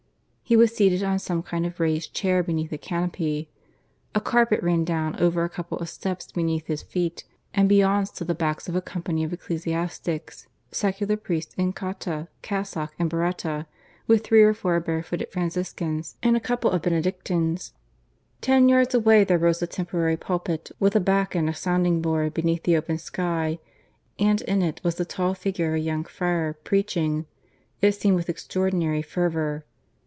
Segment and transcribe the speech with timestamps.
[0.43, 3.49] He was seated on some kind of raised chair beneath a canopy.
[4.13, 8.27] A carpet ran down over a couple of steps beneath his feet, and beyond stood
[8.27, 13.65] the backs of a company of ecclesiastics secular priests in cotta, cassock, and biretta,
[14.07, 17.71] with three or four bare footed Franciscans and a couple of Benedictines.
[18.41, 22.33] Ten yards away there rose a temporary pulpit with a back and a sounding board
[22.33, 23.57] beneath the open sky;
[24.19, 27.25] and in it was the tall figure of a young friar, preaching,
[27.81, 29.63] it seemed, with extraordinary fervour.